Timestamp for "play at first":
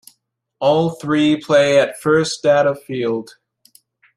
1.39-2.41